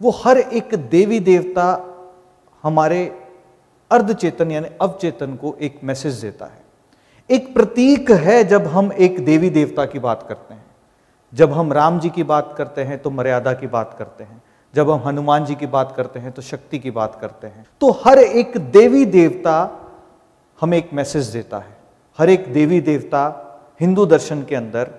[0.00, 1.66] वो हर एक देवी देवता
[2.64, 3.04] हमारे
[3.90, 6.66] अर्धचेतन यानी अवचेतन को एक मैसेज देता है।
[7.30, 10.64] एक प्रतीक है जब हम एक देवी देवता की बात करते हैं।
[11.32, 14.42] जब हम राम जी की बात करते हैं तो मर्यादा की बात करते हैं।
[14.74, 17.90] जब हम हनुमान जी की बात करते हैं तो शक्ति की बात करते हैं। तो
[18.04, 19.56] हर एक देवी देवता
[20.60, 21.76] हमें एक मैसेज देता है।
[22.18, 23.22] हर एक देवी देवता
[23.80, 24.90] हिंदू दर्शन के अंदर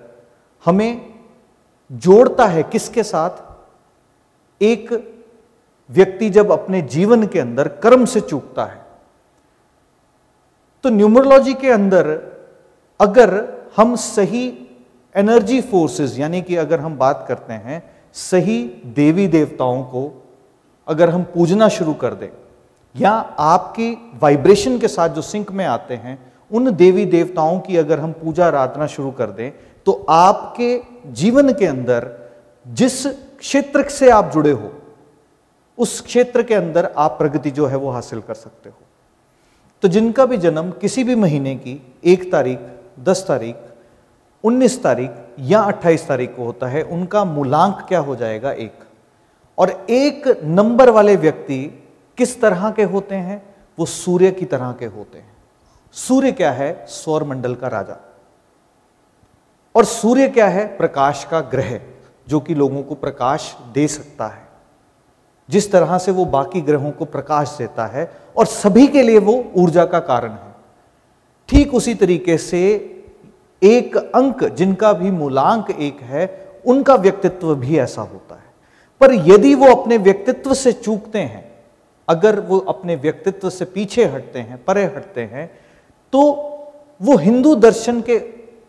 [0.64, 1.14] हमें
[1.90, 3.49] जोड़ता है किसके साथ?
[4.60, 4.92] एक
[5.90, 8.78] व्यक्ति जब अपने जीवन के अंदर कर्म से चूकता है
[10.84, 12.08] तो न्यूमरोलॉजी के अंदर
[13.00, 13.32] अगर
[13.76, 14.46] हम सही
[15.14, 17.82] एनर्जी फोर्सेस, यानी कि अगर हम बात करते हैं
[18.14, 18.62] सही
[18.94, 20.02] देवी देवताओं को,
[20.88, 22.28] अगर हम पूजना शुरू कर दें,
[22.94, 23.90] या आपकी
[24.22, 26.18] वाइब्रेशन के साथ जो सिंक में आते हैं,
[26.50, 29.50] उन देवी देवताओं की अगर हम पूजा आराधना शुरू कर दें
[29.86, 30.80] तो आपके
[31.12, 32.10] जीवन के अंदर
[32.66, 33.06] जिस
[33.40, 34.72] क्षेत्र से आप जुड़े हो,
[35.78, 38.78] उस क्षेत्र के अंदर आप प्रगति जो है वो हासिल कर सकते हो।
[39.82, 42.58] तो जिनका भी जन्म किसी भी महीने की एक तारीख,
[43.00, 43.56] दस तारीख,
[44.44, 48.52] उन्नीस तारीख या अट्ठाईस तारीख को होता है, उनका मूलांक क्या हो जाएगा?
[48.52, 48.72] एक।
[49.58, 53.54] और एक नंबर वाले व्यक्ति किस तरह के होते हैं?
[53.78, 55.36] वो सूर्य की तरह के होते हैं।
[55.92, 56.86] सूर्य क्या है?
[56.86, 58.14] सौर मंडल का राजा।
[59.74, 60.76] और सूर्य क्या है?
[60.76, 61.80] प्रकाश का ग्रह।
[62.30, 64.48] जो कि लोगों को प्रकाश दे सकता है।
[65.48, 69.32] जिस तरह से वो बाकी ग्रहों को प्रकाश देता है और सभी के लिए वो
[69.56, 70.54] ऊर्जा का कारण है।
[71.48, 72.60] ठीक उसी तरीके से
[73.62, 78.54] एक अंक जिनका भी मूलांक एक है, उनका व्यक्तित्व भी ऐसा होता है।
[79.00, 81.50] पर यदि वो अपने व्यक्तित्व से चूकते हैं,
[82.08, 85.50] अगर वो अपने व्यक्तित्व से पीछे हटते हैं, परे हटते हैं
[86.12, 86.22] तो
[87.02, 88.18] वो हिंदू दर्शन के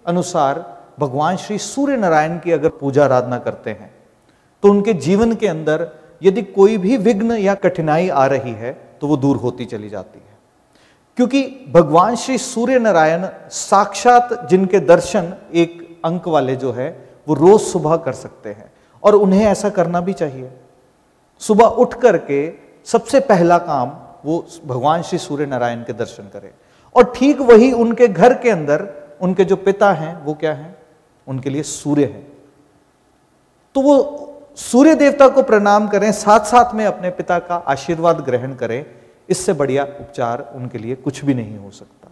[0.07, 3.93] अनुसार भगवान श्री सूर्य नारायण की अगर पूजा आराधना करते हैं
[4.63, 5.87] तो उनके जीवन के अंदर
[6.23, 8.71] यदि कोई भी विघ्न या कठिनाई आ रही है
[9.01, 10.37] तो वो दूर होती चली जाती है।
[11.17, 17.61] क्योंकि भगवान श्री सूर्य नारायण साक्षात जिनके दर्शन एक अंक वाले जो है, वो रोज
[17.61, 18.71] सुबह कर सकते हैं।
[19.03, 20.51] और उन्हें ऐसा करना भी चाहिए।
[21.41, 22.53] सुबह उठ करके
[22.85, 23.91] सबसे पहला काम
[24.25, 26.49] वो भगवान श्री सूर्य नारायण के दर्शन करें।
[26.95, 28.87] और ठीक वही उनके घर के अंदर
[29.21, 30.75] उनके जो पिता हैं, वो क्या हैं?
[31.27, 32.27] उनके लिए सूर्य है।
[33.75, 33.97] तो वो
[34.57, 38.85] सूर्य देवता को प्रणाम करें साथ साथ में अपने पिता का आशीर्वाद ग्रहण करें,
[39.29, 42.09] इससे बढ़िया उपचार उनके लिए कुछ भी नहीं हो सकता।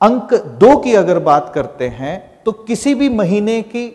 [0.00, 3.86] अंक दो की अगर बात करते हैं तो किसी भी महीने की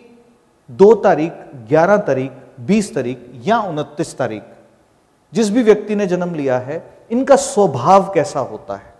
[0.68, 1.32] दो तारीख,
[1.68, 2.30] ग्यारह तारीख,
[2.60, 4.42] बीस तारीख या उनतीस तारीख,
[5.32, 8.94] जिस भी व्यक्ति ने जन्म लिया है, इनका स्वभाव कैसा होता है?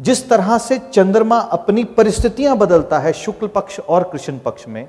[0.00, 4.88] जिस तरह से चंद्रमा अपनी परिस्थितियाँ बदलता है, शुक्ल पक्ष और कृष्ण पक्ष में,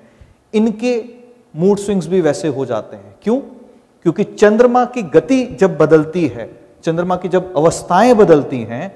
[0.54, 1.04] इनके
[1.56, 3.40] मूड स्विंग्स भी वैसे हो जाते हैं। क्यों?
[4.06, 6.50] क्योंकि चंद्रमा की गति जब बदलती है,
[6.84, 8.90] चंद्रमा की जब अवस्थाएँ बदलती हैं,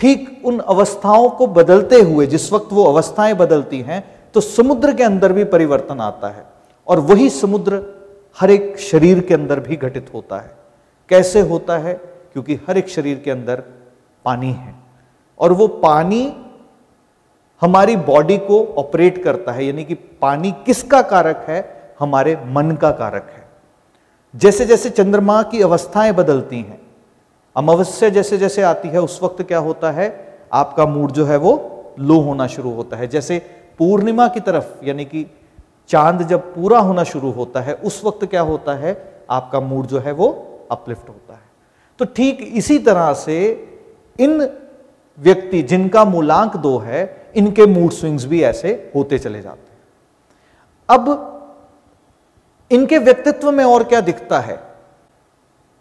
[0.00, 5.02] ठीक उन अवस्थाओं को बदलते हुए, जिस वक्त वो अवस्थाएँ बदलती हैं तो समुद्र के
[5.02, 6.44] अंदर भी परिवर्तन आता है
[6.86, 7.82] और वही समुद्र
[8.40, 10.56] हर एक शरीर के अंदर भी घटित होता है।
[11.08, 11.94] कैसे होता है?
[12.32, 13.62] क्योंकि हर एक शरीर के अंदर
[14.24, 14.83] पानी है।
[15.38, 16.36] और वो पानी
[17.60, 21.94] हमारी बॉडी को ऑपरेट करता है, यानी कि पानी किसका कारक है?
[21.98, 23.48] हमारे मन का कारक है।
[24.36, 26.80] जैसे जैसे चंद्रमा की अवस्थाएँ बदलती हैं,
[27.56, 30.38] अमावस्या जैसे जैसे आती है, उस वक्त क्या होता है?
[30.52, 33.38] आपका मूड जो है वो लो होना शुरू होता है। जैसे
[33.78, 35.26] पूर्णिमा की तरफ़, यानी कि
[35.88, 39.22] चाँद जब पूरा होना शुरू होता है, उस वक्त क्या होता है?
[39.30, 41.40] आपका मूड जो है वो अपलिफ्ट होता है।
[41.98, 43.68] तो ठीक इसी तरह से
[44.20, 44.58] इन
[45.18, 49.78] व्यक्ति जिनका मूलांक दो है, इनके मूड स्विंग्स भी ऐसे होते चले जाते हैं।
[50.88, 51.30] अब
[52.70, 54.74] इनके व्यक्तित्व में और क्या दिखता है?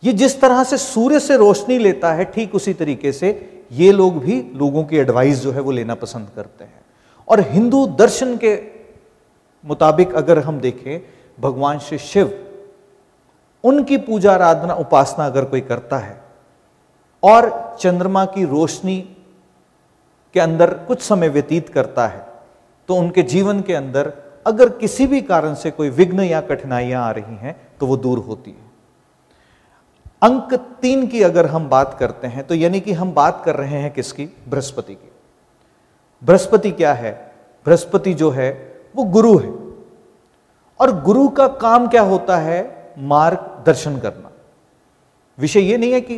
[0.03, 4.19] ये जिस तरह से सूर्य से रोशनी लेता है, ठीक उसी तरीके से ये लोग
[4.19, 6.81] भी लोगों की एडवाइस जो है वो लेना पसंद करते हैं।
[7.27, 8.59] और हिंदू दर्शन के
[9.65, 11.01] मुताबिक अगर हम देखें,
[11.39, 12.49] भगवान श्री शिव,
[13.63, 16.23] उनकी पूजा आराधना उपासना अगर कोई करता है,
[17.23, 19.12] और चंद्रमा की रोशनी
[20.33, 22.25] के अंदर कुछ समय व्यतीत करता है
[22.89, 24.11] तो उनके जीवन के अंदर
[24.45, 28.19] अगर किसी भी कारण से कोई विघ्न या कठिनाइयाँ आ रही हैं तो वो दूर
[28.19, 28.71] होती है।
[30.21, 33.79] अंक तीन की अगर हम बात करते हैं तो यानी कि हम बात कर रहे
[33.79, 34.25] हैं किसकी?
[34.49, 35.11] बृहस्पति की।
[36.21, 37.11] बृहस्पति क्या है?
[37.65, 38.51] बृहस्पति जो है,
[38.95, 39.51] वो गुरु है।
[40.79, 42.93] और गुरु का काम क्या होता है?
[42.97, 44.31] मार्ग दर्शन करना।
[45.37, 46.17] विषय ये नहीं है कि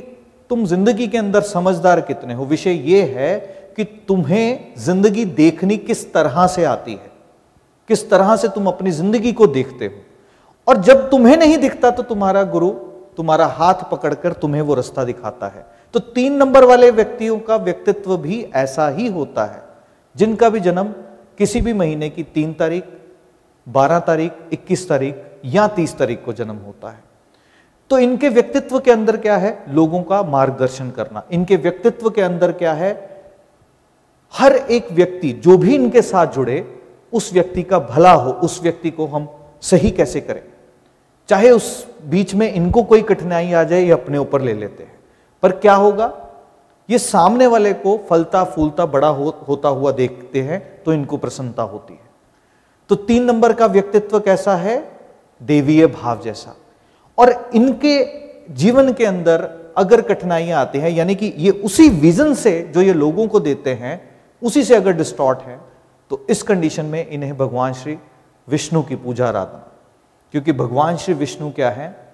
[0.50, 3.34] तुम ज़िंदगी के अंदर समझदार कितने हो। विषय ये है
[3.78, 7.12] कि तुम्हें ज़िंदगी देखनी किस तरह से आती है?
[7.90, 10.02] किस तरह से तुम अपनी ज़िंदगी को देखते हो?
[10.68, 12.70] और जब तुम्हें नहीं दिखता तो तुम्हारा गुरु,
[13.18, 18.16] तुम्हारा हाथ पकड़कर तुम्हें वो रास्ता दिखाता है। तो तीन नंबर वाले व्यक्तियों का व्यक्तित्व
[18.18, 19.64] भी ऐसा ही होता है,
[20.16, 20.94] जिनका भी जन्म
[21.38, 22.84] किसी भी महीने की तीन तारीख,
[23.68, 27.04] बारह तारीख, इक्कीस तारीख या तीस तारीख को जन्म होता है।
[27.92, 29.66] तो इनके व्यक्तित्व के अंदर क्या है?
[29.70, 32.94] लोगों का मार्गदर्शन करना। इनके व्यक्तित्व के अंदर क्या है?
[34.34, 36.82] हर एक व्यक्ति जो भी इनके साथ जुड़े
[37.14, 39.28] उस व्यक्ति का भला हो उस व्यक्ति को हम
[39.62, 40.42] सही कैसे करें?
[41.30, 45.00] चाहे उस बीच में इनको कोई कठिनाई आ जाए ये अपने ऊपर ले लेते हैं।
[45.44, 46.14] पर क्या होगा?
[46.90, 51.64] ये सामने वाले को फलता फूलता बड़ा हो, होता हुआ देखते हैं तो इनको प्रसन्नता
[51.64, 52.00] होती है।
[52.90, 54.92] तो तीन नंबर का व्यक्तित्व कैसा है?
[55.44, 56.56] देवीय भाव जैसा।
[57.18, 58.04] और इनके
[58.54, 62.94] जीवन के अंदर अगर कठिनाइयाँ आती हैं यानी कि ये उसी विजन से जो ये
[62.94, 64.15] लोगों को देते हैं
[64.46, 65.60] उसी से अगर डिस्टॉर्ट है
[66.10, 67.98] तो इस कंडीशन में इन्हें भगवान श्री
[68.48, 69.72] विष्णु की पूजा आराधना
[70.32, 72.14] क्योंकि भगवान श्री विष्णु क्या है?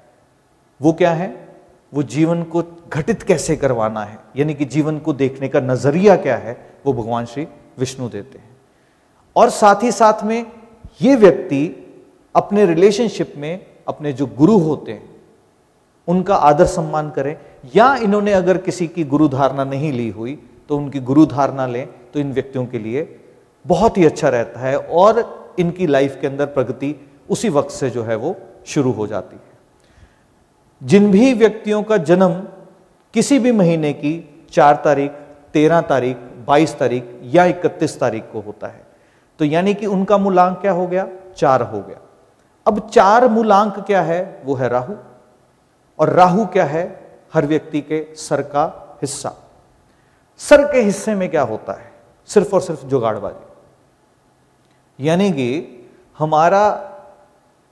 [0.82, 1.56] वो क्या है?
[1.94, 4.20] वो जीवन को घटित कैसे करवाना है?
[4.36, 6.74] यानी कि जीवन को देखने का नज़रिया क्या है?
[6.86, 7.48] वो भगवान श्री
[7.80, 8.50] विष्णु देते हैं।
[9.36, 10.52] और साथ ही साथ में
[11.02, 11.62] ये व्यक्ति
[12.36, 15.22] अपने रिलेशनशिप में अपने जो गुरु होते हैं,
[16.08, 17.38] उनका आदर सम्मान करें।
[17.76, 21.88] या इन्होंने अगर किसी की गुरु धारणा नहीं ली हुई तो उनकी गुरु धारणा लें।
[22.14, 23.20] तो इन व्यक्तियों के लिए
[23.68, 26.96] बहुत ही अच्छा रहता है और इनकी लाइफ के अंदर प्रगति
[27.30, 28.36] उसी वक्त से जो है वो
[28.66, 29.52] शुरू हो जाती है।
[30.84, 32.34] जिन भी व्यक्तियों का जन्म
[33.14, 35.12] किसी भी महीने की चार तारीख,
[35.54, 36.18] तेरह तारीख,
[36.48, 38.84] बाईस तारीख या इकतीस तारीख को होता है
[39.40, 41.08] तो यानी कि उनका मूलांक क्या हो गया?
[41.38, 41.98] चार हो गया।
[42.68, 44.42] अब चार मूलांक क्या है?
[44.46, 44.94] वो है राहु।
[46.00, 46.84] और राहु क्या है?
[47.34, 49.34] हर व्यक्ति के सर का हिस्सा।
[50.38, 51.91] सर के हिस्से में क्या होता है?
[52.34, 53.46] सिर्फ़ और सिर्फ़ जुगाड़बाजी।
[55.00, 55.80] यानी कि
[56.20, 56.88] हमारा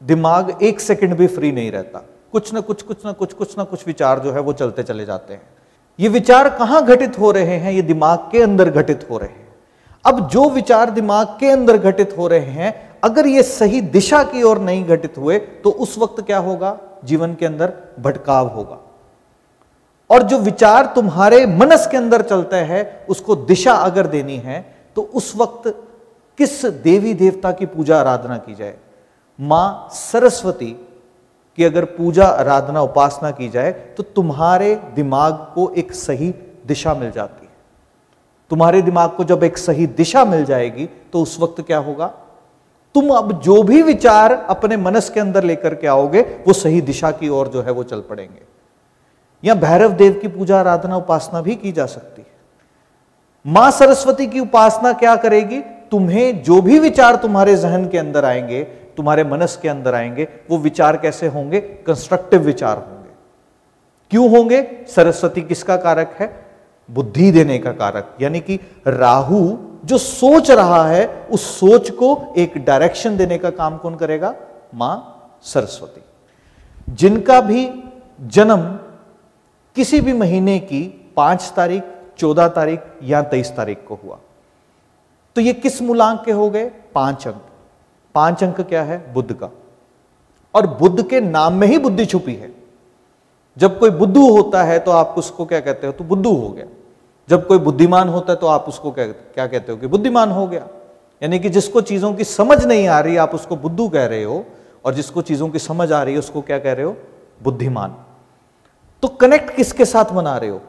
[0.02, 3.64] दिमाग एक सेकंड भी फ्री नहीं रहता। कुछ ना कुछ कुछ ना कुछ कुछ ना
[3.64, 5.42] कुछ विचार जो है वो चलते चले जाते हैं।
[6.00, 7.72] ये विचार कहाँ घटित हो रहे हैं?
[7.72, 9.48] ये दिमाग के अंदर घटित हो रहे हैं।
[10.06, 14.44] अब जो विचार दिमाग के अंदर घटित हो रहे हैं, अगर ये सही दिशा की
[14.44, 16.80] ओर नहीं घटित हुए तो उस वक्त क्या होगा?
[17.04, 18.89] जीवन के अंदर भटकाव होगा।
[20.10, 24.60] और जो विचार तुम्हारे मनस के अंदर चलते हैं, उसको दिशा अगर देनी है
[24.96, 25.74] तो उस वक्त
[26.40, 28.76] किस देवी देवता की पूजा आराधना की जाए?
[29.40, 30.72] माँ सरस्वती
[31.58, 36.30] की अगर पूजा आराधना उपासना की जाए तो तुम्हारे दिमाग को एक सही
[36.68, 37.52] दिशा मिल जाती है।
[38.52, 42.08] तुम्हारे दिमाग को जब एक सही दिशा मिल जाएगी तो उस वक्त क्या होगा?
[42.96, 47.12] तुम अब जो भी विचार अपने मनस के अंदर लेकर के आओगे, वो सही दिशा
[47.12, 48.42] की ओर जो है वो चल पड़ेंगे।
[49.44, 52.28] या भैरव देव की पूजा आराधना उपासना भी की जा सकती है।
[53.48, 55.62] माँ सरस्वती की उपासना क्या करेगी?
[55.62, 58.64] तुम्हें जो भी विचार तुम्हारे जहन के अंदर आएँगे,
[58.98, 61.60] तुम्हारे मनस के अंदर आएँगे, वो विचार कैसे होंगे?
[61.60, 63.10] कंस्ट्रक्टिव विचार होंगे।
[64.12, 64.86] क्यों होंगे?
[64.88, 66.46] सरस्वती किसका कारक है?
[66.92, 72.58] बुद्धि देने का कारक। यानी कि राहु जो सोच रहा है, उस सोच को एक
[72.58, 74.36] डायरेक्शन देने का काम कौन करेगा?
[74.76, 76.02] माँ सरस्वती।
[76.94, 77.84] जिनका भी
[78.22, 78.80] जन्म
[79.76, 81.84] किसी भी महीने की पाँच तारीख,
[82.18, 84.18] चौदह तारीख या तेईस तारीख को हुआ।
[85.36, 86.66] तो ये किस मूलांक के हो गए?
[86.96, 87.42] पाँच अंक।
[88.16, 89.14] पाँच अंक क्या है?
[89.14, 89.50] बुद्ध का।
[90.56, 92.52] और बुद्ध के नाम में ही बुद्धि छुपी है।
[93.58, 95.94] जब कोई बुद्धू होता है तो आप उसको क्या कहते हो?
[95.94, 96.66] तो बुद्धू हो गया।
[97.30, 100.48] जब कोई बुद्धिमान होता है तो आप उसको क्या क्या कहते हो कि बुद्धिमान हो
[100.48, 100.68] गया।
[101.24, 104.46] यानी कि जिसको चीज़ों की समझ नहीं आ रही, आप उसको बुद्धू कह रहे हो,
[104.86, 106.96] और जिसको चीज़ों की समझ आ रही है, उसको क्या कह रहे हो?
[107.44, 107.96] बुद्धिमान।
[109.04, 110.62] तो कनेक्ट किसके साथ बना रहे हो?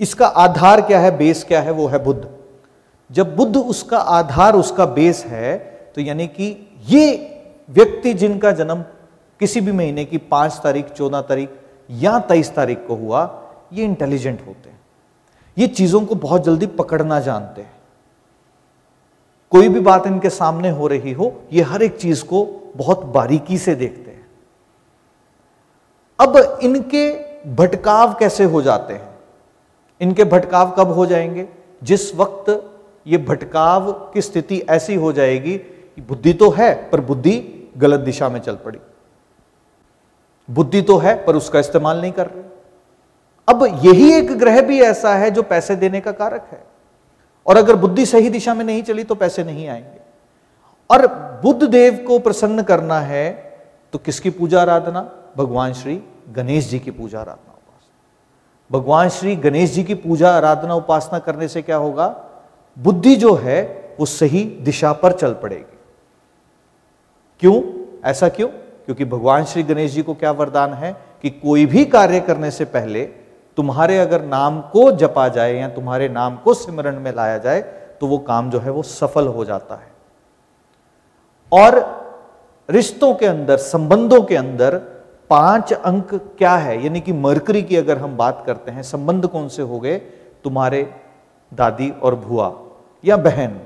[0.00, 1.16] इसका आधार क्या है?
[1.16, 1.70] बेस क्या है?
[1.70, 2.28] वो है बुद्ध।
[3.10, 5.58] जब बुद्ध उसका आधार, उसका बेस है
[5.94, 7.06] तो यानी कि ये
[7.70, 8.82] व्यक्ति जिनका जन्म
[9.40, 11.50] किसी भी महीने की पाँच तारीख, चौदह तारीख
[11.90, 13.22] या तेईस तारीख को हुआ,
[13.72, 14.78] ये इंटेलिजेंट होते हैं।
[15.58, 17.72] ये चीज़ों को बहुत जल्दी पकड़ना जानते हैं।
[19.52, 22.44] कोई भी बात इनके सामने हो रही हो, ये हर एक चीज़ को
[22.76, 24.26] बहुत बारीकी से देखते हैं।
[26.18, 27.08] अब इनके
[27.46, 29.14] भटकाव कैसे हो जाते हैं?
[30.00, 31.48] इनके भटकाव कब हो जाएँगे?
[31.82, 32.70] जिस वक्त
[33.06, 35.56] ये भटकाव की स्थिति ऐसी हो जाएगी,
[35.98, 38.78] बुद्धि तो है, पर बुद्धि गलत दिशा में चल पड़ी।
[40.50, 42.44] बुद्धि तो है, पर उसका इस्तेमाल नहीं कर रहे।
[43.48, 46.64] अब यही एक ग्रह भी ऐसा है जो पैसे देने का कारक है।
[47.46, 50.00] और अगर बुद्धि सही दिशा में नहीं चली तो पैसे नहीं आएँगे।
[50.90, 51.06] और
[51.42, 53.30] बुद्ध देव को प्रसन्न करना है
[53.92, 55.12] तो किसकी पूजा आराधना?
[55.36, 60.74] भगवान श्री गणेश जी की पूजा आराधना उपासना। भगवान श्री गणेश जी की पूजा आराधना
[60.74, 62.24] उपासना करने से क्या होगा?
[62.78, 63.62] बुद्धि जो है,
[64.00, 65.78] वो सही दिशा पर चल पड़ेगी।
[67.40, 67.62] क्यों?
[68.04, 68.48] ऐसा क्यों?
[68.48, 72.64] क्योंकि भगवान श्री गणेश जी को क्या वरदान है कि कोई भी कार्य करने से
[72.64, 73.04] पहले
[73.56, 77.60] तुम्हारे अगर नाम को जपा जाए या तुम्हारे नाम को सिमरण में लाया जाए
[78.00, 79.92] तो वो काम जो है, वो सफल हो जाता है।
[81.52, 82.00] और
[82.70, 84.99] रिश्तों के अंदर, संबंधों के अंदर
[85.30, 86.84] पाँच अंक क्या है?
[86.84, 89.98] यानी कि मरकरी की अगर हम बात करते हैं, संबंध कौन से हो गए?
[90.44, 90.94] तुम्हारे
[91.54, 92.58] दादी और भुआ
[93.04, 93.60] या बहन।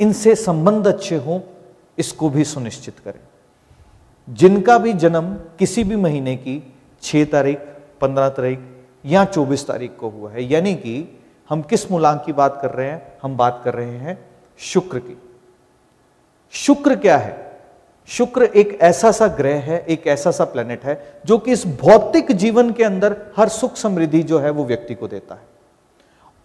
[0.00, 1.40] इनसे संबंध अच्छे हों,
[1.98, 3.20] इसको भी सुनिश्चित करें।
[4.34, 7.58] जिनका भी जन्म किसी भी महीने की छह तारीख,
[8.00, 8.60] पंद्रह तारीख
[9.06, 12.90] या चौबीस तारीख को हुआ है, यानी कि हम किस मूलांक की बात कर रहे
[12.90, 13.18] हैं?
[13.22, 15.18] हम बात कर रहे हैं शुक्र की।
[16.50, 17.43] शुक्र क्या है?
[18.08, 22.32] शुक्र एक ऐसा सा ग्रह है, एक ऐसा सा प्लेनेट है, जो कि इस भौतिक
[22.32, 25.52] जीवन के अंदर हर सुख समृद्धि जो है वो व्यक्ति को देता है।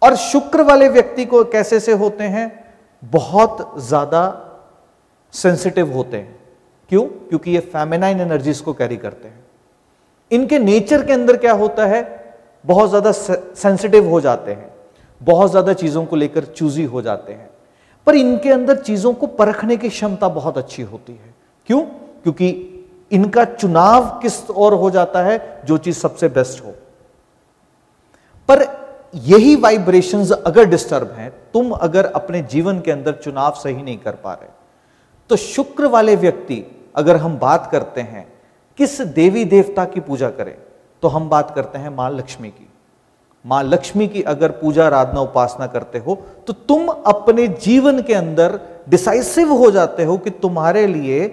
[0.02, 2.48] और शुक्र वाले व्यक्ति को कैसे से होते हैं?
[3.02, 4.22] बहुत ज़्यादा
[5.34, 6.38] सेंसिटिव होते हैं।
[6.90, 7.02] क्यों?
[7.02, 9.44] क्योंकि ये फेमेनाइन एनर्जीज को कैरी करते हैं।
[10.30, 12.02] इनके नेचर के अंदर क्या होता है?
[12.64, 14.70] बहुत ज़्यादा सेंसिटिव हो जाते हैं।
[15.20, 17.50] बहुत ज़्यादा चीज़ों को लेकर चूजी हो जाते हैं।
[18.06, 21.29] पर इनके अंदर चीज़ों को परखने की क्षमता बहुत अच्छी होती है।
[21.70, 21.80] क्यों?
[22.22, 22.48] क्योंकि
[23.12, 26.70] इनका चुनाव किस और हो जाता है, जो चीज़ सबसे बेस्ट हो।
[28.48, 28.64] पर
[29.14, 34.14] यही वाइब्रेशंस अगर डिस्टर्ब हैं, तुम अगर अपने जीवन के अंदर चुनाव सही नहीं कर
[34.14, 34.48] पा रहे
[35.30, 36.62] तो शुक्र वाले व्यक्ति
[36.96, 38.26] अगर हम बात करते हैं,
[38.78, 40.54] किस देवी देवता की पूजा करें
[41.02, 42.68] तो हम बात करते हैं माँ लक्ष्मी की।
[43.44, 46.14] माँ लक्ष्मी की अगर पूजा आराधना उपासना करते हो
[46.46, 51.28] तो तुम अपने जीवन के अंदर डिसाइसिव हो जाते हो कि तुम्हारे लिए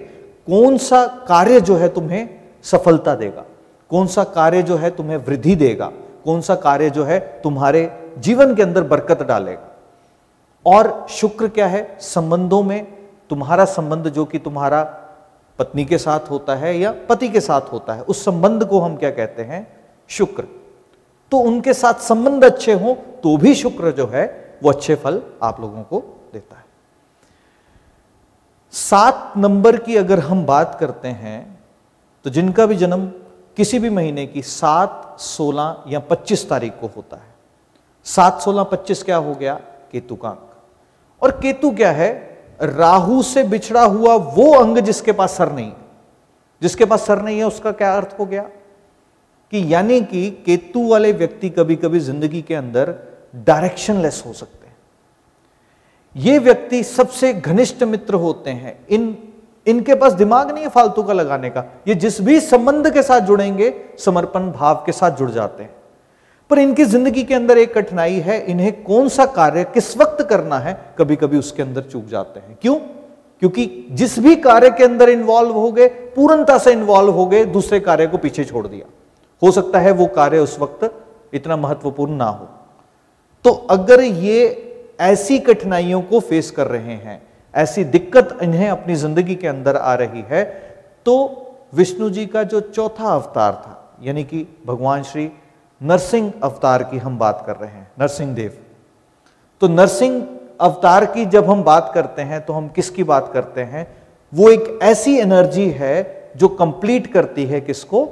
[0.48, 2.28] कौन सा कार्य जो है तुम्हें
[2.62, 3.44] सफलता देगा?
[3.90, 5.90] कौन सा कार्य जो है तुम्हें वृद्धि देगा?
[6.24, 9.68] कौन सा कार्य जो है तुम्हारे जीवन के अंदर बरकत डालेगा?
[10.66, 11.98] और शुक्र क्या है?
[12.00, 12.86] संबंधों में
[13.30, 14.82] तुम्हारा संबंध जो कि तुम्हारा
[15.58, 18.96] पत्नी के साथ होता है या पति के साथ होता है, उस संबंध को हम
[18.96, 19.66] क्या कहते हैं?
[20.08, 20.44] शुक्र।
[21.32, 25.60] तो उनके साथ संबंध अच्छे हो तो भी शुक्र जो है, वो अच्छे फल आप
[25.60, 26.02] लोगों को
[26.32, 26.57] देता है।
[28.72, 31.58] सात नंबर की अगर हम बात करते हैं
[32.24, 33.06] तो जिनका भी जन्म
[33.56, 37.34] किसी भी महीने की सात, सोलह या पच्चीस तारीख को होता है।
[38.06, 39.54] सात, सोलह, पच्चीस क्या हो गया?
[39.92, 40.50] केतु का अंक।
[41.22, 42.10] और केतु क्या है?
[42.62, 45.76] राहु से बिछड़ा हुआ वो अंग जिसके पास सर नहीं है।
[46.62, 48.42] जिसके पास सर नहीं है, उसका क्या अर्थ हो गया?
[49.52, 52.94] कि यानी कि केतु वाले व्यक्ति कभी कभी ज़िंदगी के अंदर
[53.36, 54.67] डायरेक्शनलेस हो सकते हैं।
[56.18, 59.16] ये व्यक्ति सबसे घनिष्ठ मित्र होते हैं। इन,
[59.66, 63.20] इनके पास दिमाग नहीं है फालतू का लगाने का। ये जिस भी संबंध के साथ
[63.20, 65.70] जुड़ेंगे, समर्पण भाव के साथ जुड़ जाते हैं।
[66.50, 70.58] पर इनकी ज़िंदगी के अंदर एक कठिनाई है, इन्हें कौन सा कार्य किस वक्त करना
[70.58, 72.74] है कभी कभी उसके अंदर चूक जाते हैं। क्यों?
[73.42, 77.80] क्योंकि जिस भी कार्य के अंदर इन्वॉल्व हो गए पूर्णता से इन्वॉल्व हो गए दूसरे
[77.80, 78.86] कार्य को पीछे छोड़ दिया।
[79.42, 80.90] हो सकता है वो कार्य उस वक्त
[81.34, 82.48] इतना महत्वपूर्ण ना हो।
[83.44, 84.67] तो अगर ये
[84.98, 87.20] ऐसी कठिनाइयों को फेस कर रहे हैं,
[87.54, 90.44] ऐसी दिक्कत इन्हें अपनी ज़िंदगी के अंदर आ रही है
[91.06, 91.14] तो
[91.74, 95.30] विष्णु जी का जो चौथा अवतार था, यानी कि भगवान श्री
[95.80, 98.58] नरसिंह अवतार की हम बात कर रहे हैं, नरसिंह देव।
[99.62, 100.26] तो नरसिंह
[100.60, 103.86] अवतार की जब हम बात करते हैं तो हम किसकी बात करते हैं?
[104.32, 108.06] वो एक ऐसी एनर्जी है जो कंप्लीट करती है किसको?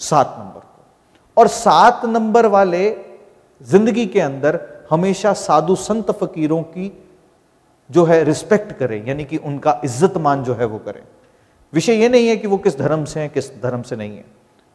[0.00, 2.88] सात नंबर को। और सात नंबर वाले
[3.60, 4.56] ज़िंदगी के अंदर
[4.92, 6.90] हमेशा साधु संत फकीरों की
[7.90, 11.02] जो है रिस्पेक्ट करें, यानी कि उनका इज़्ज़त मान जो है वो करें।
[11.72, 14.24] विषय ये नहीं है कि वो किस धर्म से है, किस धर्म से नहीं है।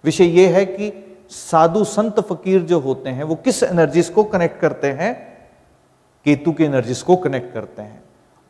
[0.04, 0.92] विषय ये है कि
[1.32, 5.14] साधु संत फकीर जो होते हैं, वो किस एनर्जीज को कनेक्ट करते हैं?
[6.26, 8.04] केतु की एनर्जीज को कनेक्ट करते हैं।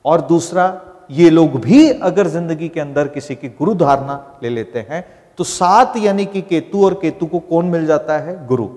[0.05, 0.81] और दूसरा,
[1.11, 5.05] ये लोग भी अगर ज़िंदगी के अंदर किसी की गुरु धारणा ले लेते हैं
[5.37, 8.45] तो सात यानी कि केतु और केतु को कौन मिल जाता है?
[8.47, 8.67] गुरु।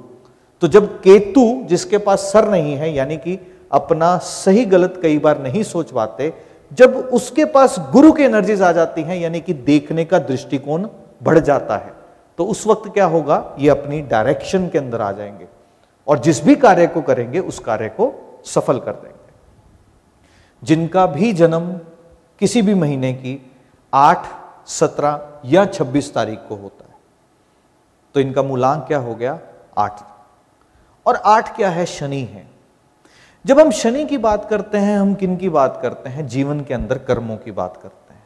[0.63, 3.39] तो जब केतु, जिसके पास सर नहीं है, यानी कि
[3.73, 6.33] अपना सही गलत कई बार नहीं सोच पाते,
[6.73, 10.87] जब उसके पास गुरु की एनर्जीज आ जाती हैं, यानी कि देखने का दृष्टिकोण
[11.23, 11.93] बढ़ जाता है
[12.39, 13.57] तो उस वक्त क्या होगा?
[13.59, 15.47] ये अपनी डायरेक्शन के अंदर आ जाएँगे।
[16.09, 18.13] और जिस भी कार्य को करेंगे, उस कार्य को
[18.45, 19.19] सफल कर देंगे।
[20.63, 21.71] जिनका भी जन्म
[22.41, 23.51] किसी भी महीने की
[23.93, 24.27] आठ,
[24.67, 26.95] सत्रह या छब्बीस तारीख को होता है
[28.15, 29.39] तो इनका मूलांक क्या हो गया?
[29.79, 30.01] आठ
[31.07, 31.87] और आठ क्या है?
[31.87, 32.51] शनि है।
[33.47, 36.27] जब हम शनि की बात करते हैं, हम किन की बात करते हैं?
[36.27, 38.23] जीवन के अंदर कर्मों की बात करते हैं।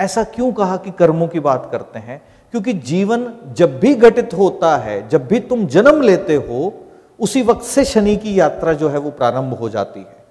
[0.00, 2.22] ऐसा क्यों कहा कि कर्मों की बात करते हैं?
[2.50, 6.74] क्योंकि जीवन जब भी घटित होता है, जब भी तुम जन्म लेते हो,
[7.20, 10.24] उसी वक्त से शनि की यात्रा जो है वो प्रारंभ हो जाती है।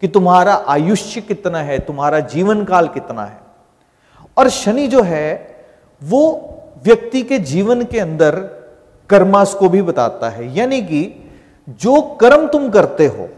[0.00, 1.78] कि तुम्हारा आयुष्य कितना है?
[1.78, 3.40] तुम्हारा जीवन काल कितना है?
[4.38, 5.56] और शनि जो है,
[6.02, 6.50] वो
[6.84, 8.59] व्यक्ति के जीवन के अंदर
[9.10, 11.02] कर्मास को भी बताता है। यानी कि
[11.80, 13.28] जो कर्म तुम करते हो,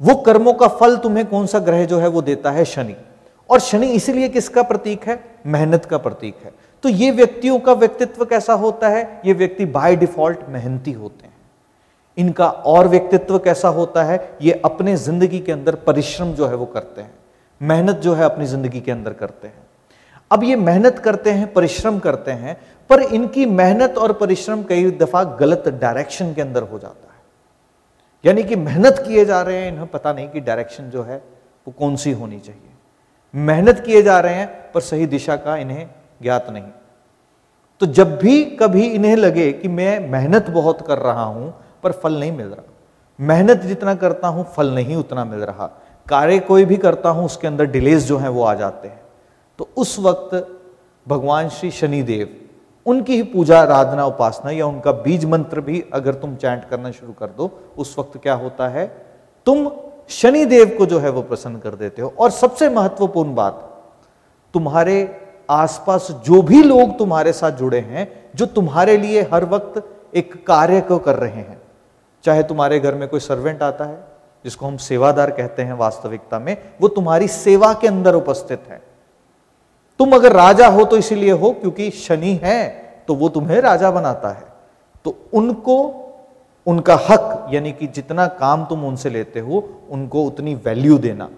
[0.00, 2.64] वो कर्मों का फल तुम्हें कौन सा ग्रह जो है वो देता है?
[2.64, 2.94] शनि।
[3.50, 5.18] और शनि इसलिए किसका प्रतीक है?
[5.46, 9.20] मेहनत का प्रतीक है। तो ये व्यक्तियों का व्यक्तित्व कैसा होता है?
[9.26, 11.34] ये व्यक्ति बाय डिफ़ॉल्ट मेहनती होते हैं।
[12.16, 14.18] इनका और व्यक्तित्व कैसा होता है?
[14.42, 17.14] ये अपने ज़िंदगी के अंदर परिश्रम जो है वो करते हैं।
[17.60, 19.64] मेहनत जो है अपनी ज़िंदगी के अंदर करते हैं।
[20.30, 22.56] अब ये मेहनत करते हैं, परिश्रम करते हैं
[22.90, 27.20] पर इनकी मेहनत और परिश्रम कई दफ़ा गलत डायरेक्शन के अंदर हो जाता है।
[28.24, 31.16] यानी कि मेहनत किए जा रहे हैं, इन्हें पता नहीं कि डायरेक्शन जो है,
[31.68, 32.70] वो कौन सी होनी चाहिए।
[33.34, 35.90] मेहनत किए जा रहे हैं, पर सही दिशा का इन्हें
[36.22, 36.64] ज्ञात नहीं।
[37.80, 42.14] तो जब भी कभी इन्हें लगे कि मैं मेहनत बहुत कर रहा हूँ, पर फल
[42.20, 42.72] नहीं मिल रहा।
[43.20, 45.66] मेहनत जितना करता हूँ, फल नहीं उतना मिल रहा।
[46.08, 49.00] कार्य कोई भी करता हूँ, उसके अंदर डिलेज जो है, वो आ जाते हैं।
[49.58, 50.58] तो उस वक्त
[51.08, 52.45] भगवान श्री शनिदेव
[52.86, 57.12] उनकी ही पूजा, आराधना, उपासना या उनका बीज मंत्र भी अगर तुम चैंट करना शुरू
[57.12, 59.06] कर दो, उस वक्त क्या होता है?
[59.46, 59.70] तुम
[60.08, 63.84] शनि देव को जो है वो प्रसन्न कर देते हो। और सबसे महत्वपूर्ण बात,
[64.54, 70.46] तुम्हारे आसपास जो भी लोग तुम्हारे साथ जुड़े हैं, जो तुम्हारे लिए हर वक्त एक
[70.46, 71.62] कार्य को कर रहे हैं,
[72.24, 74.04] चाहे तुम्हारे घर में कोई सर्वेंट आता है,
[74.44, 78.82] जिसको हम सेवादार कहते हैं वास्तविकता में, वो तुम्हारी सेवा के अंदर उपस्थित है।
[79.98, 84.28] तुम अगर राजा हो तो इसीलिए हो क्योंकि शनि है तो वो तुम्हें राजा बनाता
[84.28, 84.42] है।
[85.04, 86.02] तो उनको,
[86.66, 91.30] उनका हक, यानी कि जितना काम तुम उनसे लेते हो, उनको उतनी वैल्यू देना।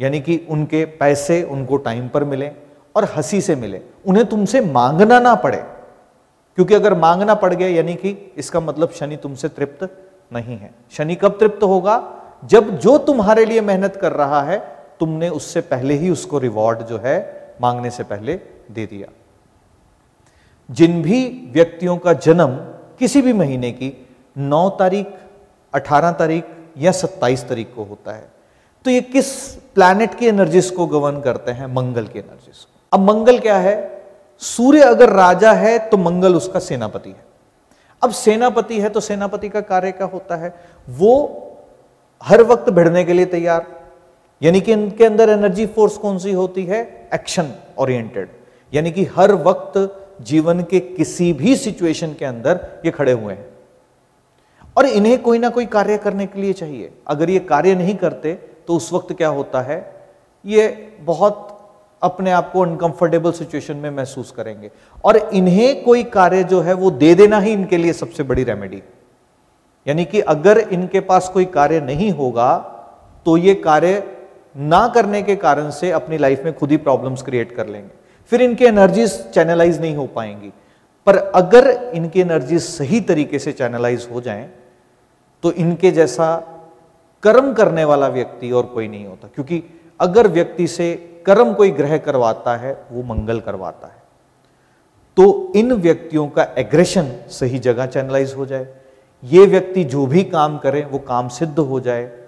[0.00, 2.52] यानी कि उनके पैसे उनको टाइम पर मिले
[2.96, 5.64] और हँसी से मिले। उन्हें तुमसे मांगना ना पड़े।
[6.56, 11.14] क्योंकि अगर मांगना पड़ गया, यानी कि इसका मतलब शनि तुमसे तृप्त नहीं है। शनि
[11.14, 12.16] कब तृप्त होगा?
[12.44, 16.98] जब जो तुम्हारे लिए मेहनत कर रहा है तुमने उससे पहले ही उसको रिवॉर्ड जो
[16.98, 17.18] है
[17.60, 18.34] मांगने से पहले
[18.70, 19.08] दे दिया।
[20.70, 22.56] जिन भी व्यक्तियों का जन्म
[22.98, 24.06] किसी भी महीने की
[24.38, 25.06] 9 तारीख
[25.72, 26.44] 18 तारीख
[26.78, 28.28] या 27 तारीख को होता है
[28.84, 29.32] तो ये किस
[29.74, 31.66] प्लैनेट की एनर्जीज को गवर्न करते हैं?
[31.66, 34.04] मंगल की एनर्जीज को। अब मंगल क्या है?
[34.38, 37.24] सूर्य अगर राजा है तो मंगल उसका सेनापति है।
[38.02, 40.54] अब सेनापति है तो सेनापति का कार्य क्या होता है?
[40.88, 41.12] वो
[42.22, 43.66] हर वक्त भिड़ने के लिए तैयार
[44.42, 46.80] यानी कि इनके अंदर एनर्जी फोर्स कौन सी होती है?
[47.14, 48.28] एक्शन ओरिएंटेड
[48.72, 49.78] यानी कि हर वक्त
[50.22, 53.48] जीवन के किसी भी सिचुएशन के अंदर ये खड़े हुए हैं।
[54.76, 58.32] और इन्हें कोई ना कोई कार्य करने के लिए चाहिए। अगर ये कार्य नहीं करते
[58.66, 59.78] तो उस वक्त क्या होता है?
[60.44, 61.46] ये बहुत
[62.02, 64.70] अपने आप को अनकंफर्टेबल सिचुएशन में महसूस करेंगे।
[65.04, 68.82] और इन्हें कोई कार्य जो है, वो दे देना ही इनके लिए सबसे बड़ी रेमेडी
[69.86, 72.56] यानी कि अगर इनके पास कोई कार्य नहीं होगा
[73.26, 74.02] तो ये कार्य
[74.54, 77.90] ना करने के कारण से अपनी लाइफ में खुद ही प्रॉब्लम्स क्रिएट कर लेंगे।
[78.32, 80.52] फिर इनकी एनर्जीज चैनलाइज नहीं हो पाएँगी।
[81.06, 84.48] पर अगर इनकी एनर्जीज सही तरीके से चैनलाइज हो जाएँ
[85.42, 86.34] तो इनके जैसा
[87.22, 89.62] कर्म करने वाला व्यक्ति और कोई नहीं होता। क्योंकि
[90.00, 90.94] अगर व्यक्ति से
[91.26, 93.98] कर्म कोई ग्रह करवाता है, वो मंगल करवाता है।
[95.16, 98.66] तो इन व्यक्तियों का एग्रेशन सही जगह चैनलाइज हो जाए।
[99.22, 102.19] ये व्यक्ति जो भी काम करे, वो काम सिद्ध हो जाए।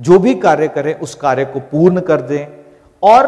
[0.00, 2.46] जो भी कार्य करें उस कार्य को पूर्ण कर दें।
[3.02, 3.26] और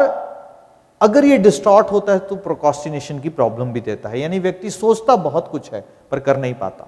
[1.01, 5.15] अगर ये डिस्टॉर्ट होता है तो प्रोकॉस्टिनेशन की प्रॉब्लम भी देता है। यानी व्यक्ति सोचता
[5.15, 6.87] बहुत कुछ है पर कर नहीं पाता।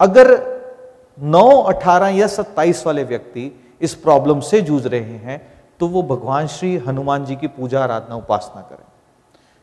[0.00, 0.32] अगर
[1.18, 5.40] 9, 18 या 27 वाले व्यक्ति इस प्रॉब्लम से जूझ रहे हैं
[5.80, 8.84] तो वो भगवान श्री हनुमान जी की पूजा आराधना उपासना करें।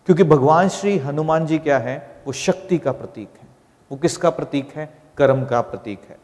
[0.05, 2.23] क्योंकि भगवान श्री हनुमान जी क्या है?
[2.27, 3.47] वो शक्ति का प्रतीक है।
[3.91, 4.93] वो किसका प्रतीक है?
[5.17, 6.17] कर्म का प्रतीक है।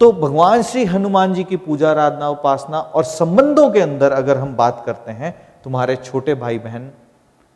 [0.00, 4.54] तो भगवान श्री हनुमान जी की पूजा आराधना उपासना और संबंधों के अंदर अगर हम
[4.56, 6.90] बात करते हैं, तुम्हारे छोटे भाई बहन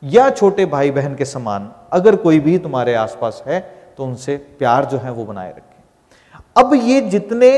[0.03, 3.61] या छोटे भाई बहन के समान, अगर कोई भी तुम्हारे आसपास है
[3.97, 7.51] तो उनसे प्यार जो है वो बनाए रखें। अब ये जितने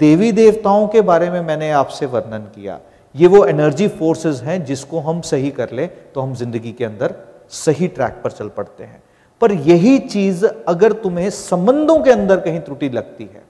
[0.00, 2.78] देवी देवताओं के बारे में मैंने आपसे वर्णन किया,
[3.14, 7.14] ये वो एनर्जी फोर्सेस हैं जिसको हम सही कर ले तो हम ज़िंदगी के अंदर
[7.58, 9.02] सही ट्रैक पर चल पड़ते हैं।
[9.42, 13.48] पर यही चीज़ अगर तुम्हें संबंधों के अंदर कहीं त्रुटि लगती है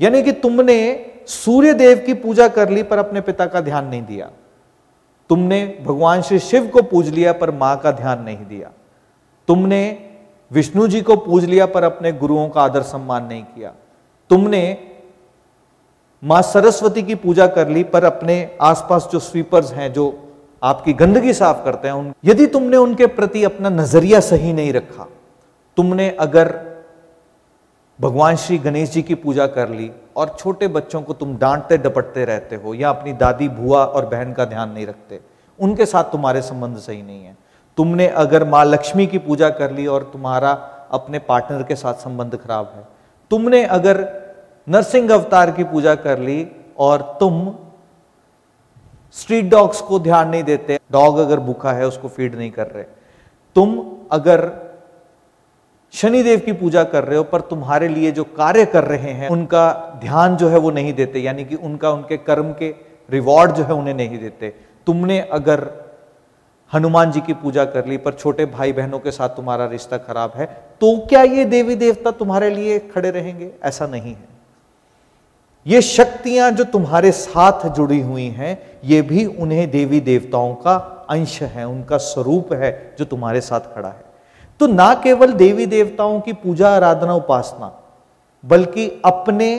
[0.00, 4.02] यानी कि तुमने सूर्य देव की पूजा कर ली, पर अपने पिता का ध्यान नहीं
[4.02, 4.30] दिया।
[5.30, 8.70] तुमने भगवान श्री शिव को पूज लिया, पर माँ का ध्यान नहीं दिया।
[9.48, 10.06] तुमने
[10.50, 13.72] विष्णु जी को पूज लिया, पर अपने गुरुओं का आदर सम्मान नहीं किया।
[14.30, 14.76] तुमने
[16.22, 20.32] माँ सरस्वती की पूजा कर ली, पर अपने आसपास जो स्वीपर्स हैं, जो
[20.62, 25.06] आपकी गंदगी साफ़ करते हैं, उन यदि तुमने उनके प्रति अपना नज़रिया सही नहीं रखा,
[25.76, 26.69] तुमने अगर
[28.00, 32.24] भगवान श्री गणेश जी की पूजा कर ली और छोटे बच्चों को तुम डांटते डपटते
[32.24, 35.20] रहते हो या अपनी दादी भुआ और बहन का ध्यान नहीं रखते।
[35.58, 37.36] उनके साथ तुम्हारे संबंध सही नहीं है।
[37.78, 40.50] तुमने अगर माँ लक्ष्मी की पूजा कर ली और तुम्हारा
[40.90, 42.86] अपने पार्टनर के साथ संबंध खराब है।
[43.30, 44.00] तुमने अगर
[44.66, 46.46] नरसिंह अवतार की पूजा कर ली
[46.78, 47.54] और तुम
[49.16, 52.84] स्ट्रीट डॉग्स को ध्यान नहीं देते, डॉग अगर भूखा है उसको फ़ीड नहीं कर रहे।
[53.56, 53.78] तुम
[54.12, 54.48] अगर
[55.94, 59.98] शनिदेव की पूजा कर रहे हो, पर तुम्हारे लिए जो कार्य कर रहे हैं, उनका
[60.00, 62.74] ध्यान जो है वो नहीं देते, यानी कि उनका, उनके कर्म के
[63.08, 64.54] रिवॉर्ड जो है उन्हें नहीं देते।
[64.86, 65.68] तुमने अगर
[66.72, 70.32] हनुमान जी की पूजा कर ली, पर छोटे भाई बहनों के साथ तुम्हारा रिश्ता खराब
[70.36, 70.46] है
[70.80, 73.50] तो क्या ये देवी देवता तुम्हारे लिए खड़े रहेंगे?
[73.64, 74.28] ऐसा नहीं है।
[75.66, 80.76] ये शक्तियाँ जो तुम्हारे साथ जुड़ी हुई हैं, ये भी उन्हें देवी देवताओं का
[81.10, 84.04] अंश है, उनका स्वरूप है जो तुम्हारे साथ खड़ा है।
[84.60, 87.72] तो ना केवल देवी देवताओं की पूजा, आराधना, उपासना,
[88.44, 89.50] बल्कि अपने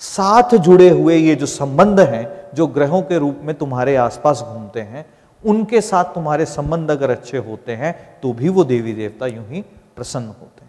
[0.00, 4.80] साथ जुड़े हुए ये जो संबंध हैं, जो ग्रहों के रूप में तुम्हारे आसपास घूमते
[4.80, 5.04] हैं,
[5.42, 9.60] उनके साथ तुम्हारे संबंध अगर अच्छे होते हैं तो भी वो देवी देवता यूँ ही
[9.96, 10.67] प्रसन्न होते हैं।